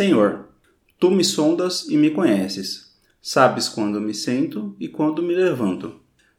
[0.00, 0.46] Senhor,
[0.98, 2.90] tu me sondas e me conheces.
[3.20, 5.96] Sabes quando me sento e quando me levanto.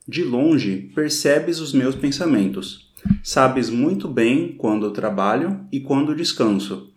[0.07, 2.91] De longe percebes os meus pensamentos.
[3.21, 6.91] Sabes muito bem quando trabalho e quando descanso.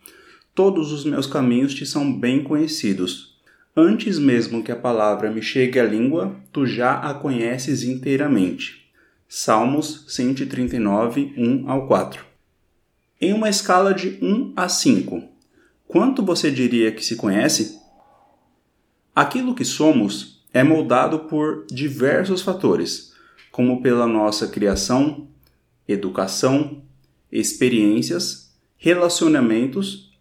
[0.55, 3.37] Todos os meus caminhos te são bem conhecidos.
[3.77, 8.91] Antes mesmo que a palavra me chegue à língua, tu já a conheces inteiramente.
[9.29, 12.25] Salmos 139, 1 ao 4.
[13.21, 15.34] Em uma escala de 1 a 5,
[15.87, 17.79] Quanto você diria que se conhece?
[19.15, 23.13] Aquilo que somos é moldado por diversos fatores,
[23.53, 25.29] como pela nossa criação,
[25.87, 26.83] educação,
[27.31, 30.13] experiências, relacionamentos,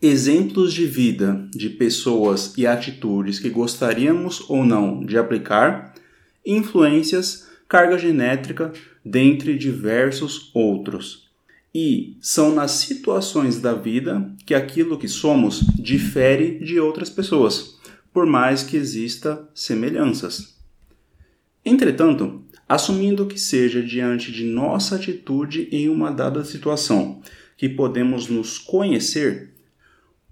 [0.00, 5.94] exemplos de vida de pessoas e atitudes que gostaríamos ou não de aplicar,
[6.44, 8.72] influências, carga genétrica,
[9.04, 11.23] dentre diversos outros.
[11.74, 17.80] E são nas situações da vida que aquilo que somos difere de outras pessoas,
[18.12, 20.56] por mais que exista semelhanças.
[21.64, 27.20] Entretanto, assumindo que seja diante de nossa atitude em uma dada situação
[27.56, 29.54] que podemos nos conhecer,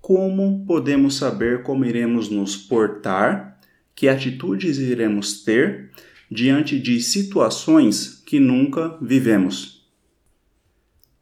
[0.01, 3.61] como podemos saber como iremos nos portar,
[3.95, 5.91] que atitudes iremos ter
[6.31, 9.82] diante de situações que nunca vivemos?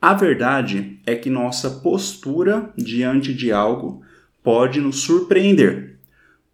[0.02, 4.02] A verdade é que nossa postura diante de algo
[4.42, 5.98] pode nos surpreender,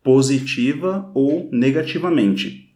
[0.03, 2.75] positiva ou negativamente.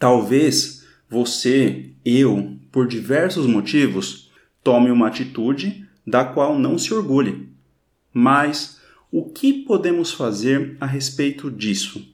[0.00, 4.32] Talvez você, eu, por diversos motivos,
[4.64, 7.48] tome uma atitude da qual não se orgulhe.
[8.12, 12.12] Mas o que podemos fazer a respeito disso?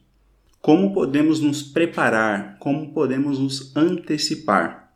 [0.61, 2.59] Como podemos nos preparar?
[2.59, 4.88] Como podemos nos antecipar?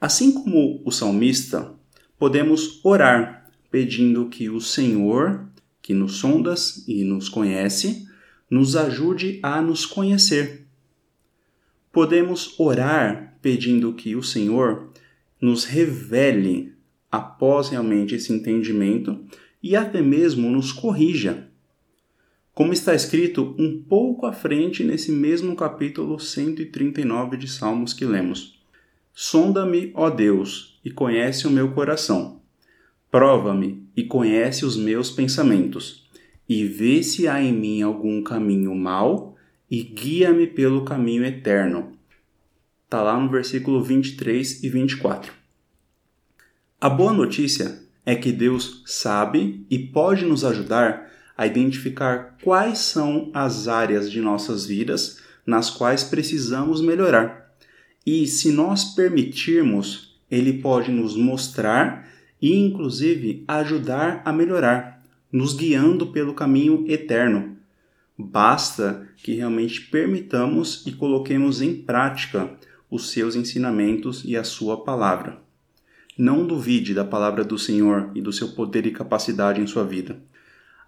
[0.00, 1.74] Assim como o salmista,
[2.18, 5.48] podemos orar pedindo que o Senhor,
[5.80, 8.06] que nos sondas e nos conhece,
[8.50, 10.66] nos ajude a nos conhecer.
[11.90, 14.92] Podemos orar pedindo que o Senhor
[15.40, 16.74] nos revele
[17.10, 19.24] após realmente esse entendimento
[19.62, 21.48] e até mesmo nos corrija.
[22.52, 28.55] Como está escrito um pouco à frente nesse mesmo capítulo 139 de Salmos que lemos.
[29.18, 32.42] Sonda-me, ó Deus, e conhece o meu coração.
[33.10, 36.06] Prova-me e conhece os meus pensamentos,
[36.46, 39.34] e vê se há em mim algum caminho mau,
[39.70, 41.96] e guia-me pelo caminho eterno.
[42.84, 45.32] Está lá no versículo 23 e 24.
[46.78, 53.30] A boa notícia é que Deus sabe e pode nos ajudar a identificar quais são
[53.32, 57.45] as áreas de nossas vidas nas quais precisamos melhorar
[58.06, 62.08] e se nós permitirmos, ele pode nos mostrar
[62.40, 65.02] e, inclusive, ajudar a melhorar,
[65.32, 67.56] nos guiando pelo caminho eterno.
[68.16, 72.48] Basta que realmente permitamos e coloquemos em prática
[72.88, 75.42] os seus ensinamentos e a sua palavra.
[76.16, 80.22] Não duvide da palavra do Senhor e do seu poder e capacidade em sua vida.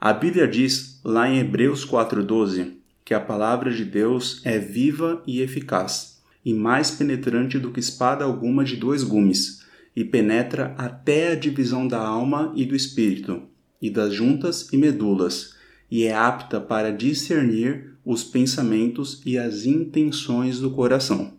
[0.00, 2.74] A Bíblia diz, lá em Hebreus 4,12,
[3.04, 6.17] que a palavra de Deus é viva e eficaz
[6.48, 9.62] e mais penetrante do que espada alguma de dois gumes,
[9.94, 13.42] e penetra até a divisão da alma e do espírito,
[13.82, 15.54] e das juntas e medulas,
[15.90, 21.34] e é apta para discernir os pensamentos e as intenções do coração.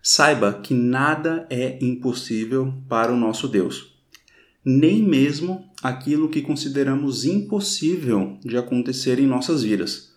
[0.00, 3.94] Saiba que nada é impossível para o nosso Deus,
[4.64, 10.14] nem mesmo aquilo que consideramos impossível de acontecer em nossas vidas,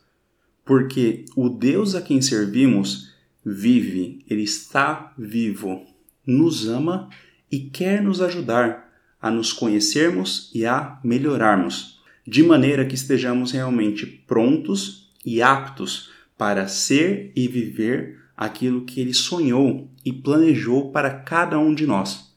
[0.63, 3.13] porque o Deus a quem servimos
[3.45, 5.85] vive, ele está vivo,
[6.25, 7.09] nos ama
[7.51, 8.91] e quer nos ajudar
[9.21, 16.67] a nos conhecermos e a melhorarmos, de maneira que estejamos realmente prontos e aptos para
[16.67, 22.35] ser e viver aquilo que ele sonhou e planejou para cada um de nós.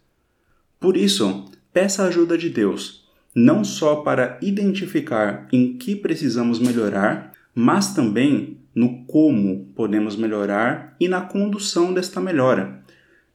[0.78, 7.32] Por isso, peça a ajuda de Deus, não só para identificar em que precisamos melhorar,
[7.54, 12.80] mas também no como podemos melhorar e na condução desta melhora,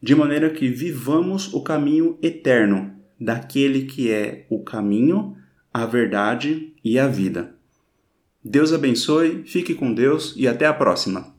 [0.01, 5.35] de maneira que vivamos o caminho eterno daquele que é o caminho,
[5.73, 7.53] a verdade e a vida.
[8.41, 11.33] Deus abençoe, fique com Deus e até a próxima!